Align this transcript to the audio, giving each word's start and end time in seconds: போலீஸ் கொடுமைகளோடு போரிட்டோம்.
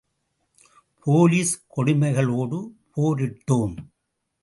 போலீஸ் 1.05 1.53
கொடுமைகளோடு 1.75 2.59
போரிட்டோம். 2.95 3.75